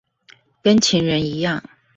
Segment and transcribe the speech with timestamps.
[0.63, 1.61] 跟情人一樣